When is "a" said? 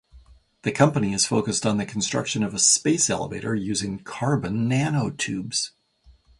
2.55-2.57